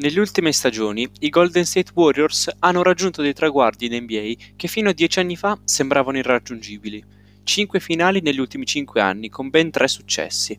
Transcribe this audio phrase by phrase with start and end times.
[0.00, 4.88] Nelle ultime stagioni, i Golden State Warriors hanno raggiunto dei traguardi in NBA che fino
[4.88, 7.04] a dieci anni fa sembravano irraggiungibili.
[7.44, 10.58] Cinque finali negli ultimi cinque anni, con ben tre successi.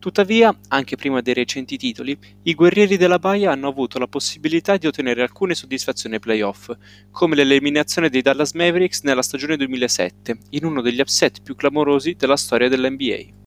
[0.00, 4.88] Tuttavia, anche prima dei recenti titoli, i guerrieri della Baia hanno avuto la possibilità di
[4.88, 6.72] ottenere alcune soddisfazioni ai playoff,
[7.12, 12.36] come l'eliminazione dei Dallas Mavericks nella stagione 2007, in uno degli upset più clamorosi della
[12.36, 13.43] storia dell'NBA.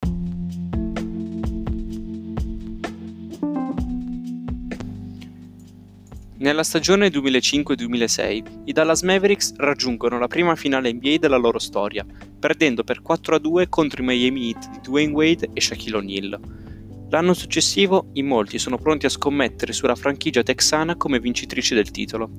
[6.40, 12.06] Nella stagione 2005-2006 i Dallas Mavericks raggiungono la prima finale NBA della loro storia,
[12.40, 16.40] perdendo per 4-2 contro i Miami Heat di Dwayne Wade e Shaquille O'Neal.
[17.10, 22.30] L'anno successivo in molti sono pronti a scommettere sulla franchigia texana come vincitrice del titolo.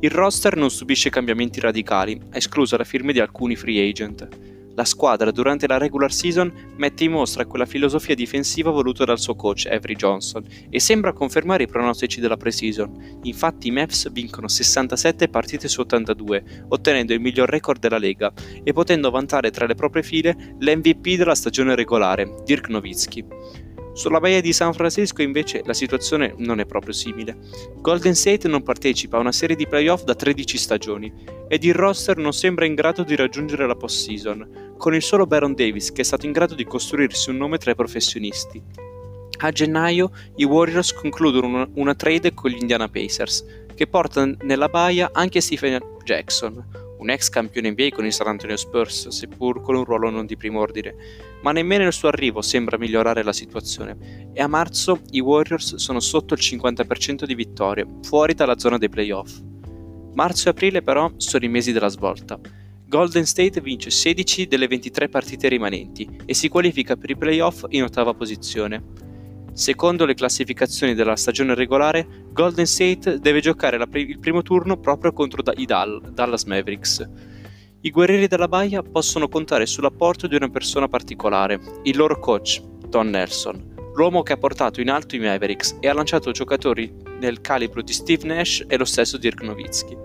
[0.00, 4.28] Il roster non subisce cambiamenti radicali, esclusa la firma di alcuni free agent
[4.78, 9.34] la squadra durante la regular season mette in mostra quella filosofia difensiva voluta dal suo
[9.34, 13.18] coach Avery Johnson e sembra confermare i pronostici della pre-season.
[13.24, 18.72] Infatti i Mavs vincono 67 partite su 82, ottenendo il miglior record della Lega e
[18.72, 23.67] potendo vantare tra le proprie file l'MVP della stagione regolare, Dirk Nowitzki.
[23.98, 27.36] Sulla Baia di San Francisco invece la situazione non è proprio simile.
[27.80, 31.12] Golden State non partecipa a una serie di playoff da 13 stagioni
[31.48, 35.52] ed il roster non sembra in grado di raggiungere la post-season, con il solo Baron
[35.52, 38.62] Davis che è stato in grado di costruirsi un nome tra i professionisti.
[39.40, 45.10] A gennaio i Warriors concludono una, trade con gli Indiana Pacers, che porta nella baia
[45.12, 49.84] anche Stephen Jackson, un ex campione NBA con i San Antonio Spurs, seppur con un
[49.84, 50.94] ruolo non di primo ordine,
[51.42, 56.00] ma nemmeno il suo arrivo sembra migliorare la situazione e a marzo i Warriors sono
[56.00, 59.40] sotto il 50% di vittorie, fuori dalla zona dei playoff.
[60.14, 62.38] Marzo e aprile però sono i mesi della svolta.
[62.86, 67.82] Golden State vince 16 delle 23 partite rimanenti e si qualifica per i playoff in
[67.82, 68.82] ottava posizione.
[69.58, 75.12] Secondo le classificazioni della stagione regolare, Golden State deve giocare pri- il primo turno proprio
[75.12, 77.04] contro i Dal- Dallas Mavericks.
[77.80, 83.10] I guerrieri della Baia possono contare sull'apporto di una persona particolare, il loro coach, Don
[83.10, 87.82] Nelson, l'uomo che ha portato in alto i Mavericks e ha lanciato giocatori nel calibro
[87.82, 89.96] di Steve Nash e lo stesso Dirk Nowitzki.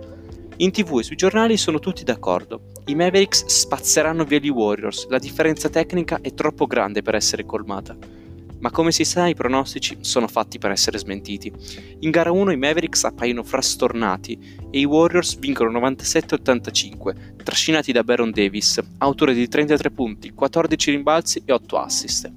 [0.58, 2.72] In tv e sui giornali sono tutti d'accordo.
[2.86, 8.23] I Mavericks spazzeranno via gli Warriors, la differenza tecnica è troppo grande per essere colmata
[8.64, 11.52] ma come si sa i pronostici sono fatti per essere smentiti.
[12.00, 14.40] In gara 1 i Mavericks appaiono frastornati
[14.72, 21.42] e i Warriors vincono 97-85, trascinati da Baron Davis, autore di 33 punti, 14 rimbalzi
[21.44, 22.32] e 8 assist.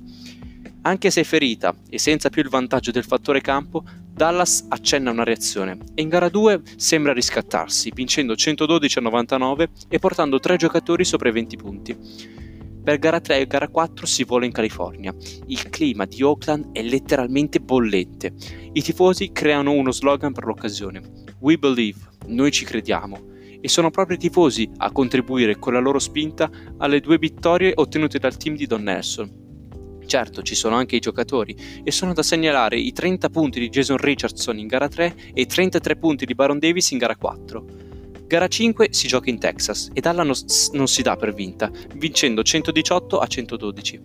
[0.83, 5.79] Anche se ferita e senza più il vantaggio del fattore campo, Dallas accenna una reazione
[5.95, 11.33] e in gara 2 sembra riscattarsi, vincendo 112 99 e portando 3 giocatori sopra i
[11.33, 12.45] 20 punti.
[12.87, 15.13] Per gara 3 e gara 4 si vola in California.
[15.47, 18.33] Il clima di Oakland è letteralmente bollente.
[18.75, 21.03] I tifosi creano uno slogan per l'occasione.
[21.41, 23.19] We believe, noi ci crediamo.
[23.61, 28.21] E sono proprio i tifosi a contribuire con la loro spinta alle due vittorie ottenute
[28.21, 30.05] dal team di Don Nelson.
[30.07, 33.97] Certo, ci sono anche i giocatori e sono da segnalare i 30 punti di Jason
[33.97, 37.95] Richardson in gara 3 e i 33 punti di Baron Davis in gara 4.
[38.27, 43.21] Gara 5 si gioca in Texas e Dalla non si dà per vinta, vincendo 118
[43.21, 44.01] a 112.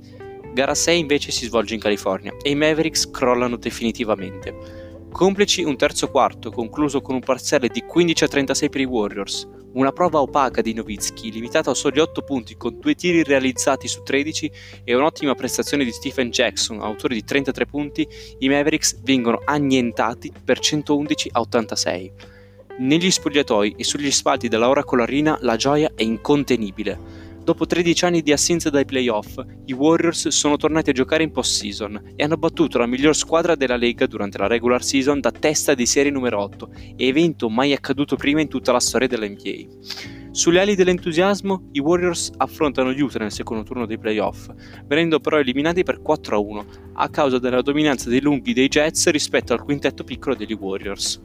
[0.53, 5.09] Gara 6 invece si svolge in California e i Mavericks crollano definitivamente.
[5.11, 9.47] Complici un terzo quarto concluso con un parziale di 15 a 36 per i Warriors,
[9.73, 14.03] una prova opaca di Nowitzki limitata a soli 8 punti con due tiri realizzati su
[14.03, 14.51] 13
[14.83, 20.59] e un'ottima prestazione di Stephen Jackson, autore di 33 punti, i Mavericks vengono annientati per
[20.59, 22.39] 111 a 86.
[22.77, 27.29] Negli spogliatoi e sugli spalti della ora colarina la gioia è incontenibile.
[27.43, 32.13] Dopo 13 anni di assenza dai playoff, i Warriors sono tornati a giocare in post-season
[32.15, 35.85] e hanno battuto la miglior squadra della Lega durante la regular season da testa di
[35.85, 40.29] serie numero 8, evento mai accaduto prima in tutta la storia dell'NBA.
[40.31, 44.49] Sulle ali dell'entusiasmo, i Warriors affrontano gli Utah nel secondo turno dei playoff,
[44.85, 49.63] venendo però eliminati per 4-1 a causa della dominanza dei lunghi dei Jets rispetto al
[49.63, 51.21] quintetto piccolo degli Warriors.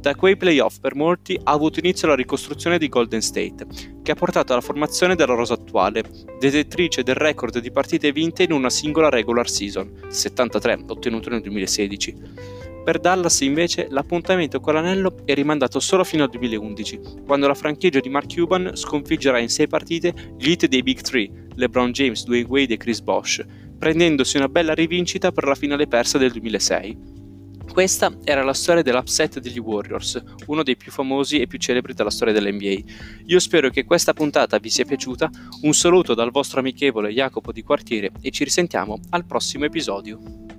[0.00, 3.66] Da quei playoff per molti ha avuto inizio la ricostruzione di Golden State,
[4.02, 6.02] che ha portato alla formazione della rosa attuale,
[6.38, 12.16] detettrice del record di partite vinte in una singola regular season, 73, ottenuto nel 2016.
[12.82, 18.00] Per Dallas invece l'appuntamento con l'anello è rimandato solo fino al 2011, quando la franchigia
[18.00, 22.48] di Mark Cuban sconfiggerà in 6 partite gli hit dei Big Three, LeBron James, Dwayne
[22.48, 23.44] Wade e Chris Bosh,
[23.78, 27.19] prendendosi una bella rivincita per la finale persa del 2006.
[27.72, 32.10] Questa era la storia dell'upset degli Warriors, uno dei più famosi e più celebri della
[32.10, 32.92] storia dell'NBA.
[33.26, 35.30] Io spero che questa puntata vi sia piaciuta,
[35.62, 40.49] un saluto dal vostro amichevole Jacopo di Quartiere e ci risentiamo al prossimo episodio.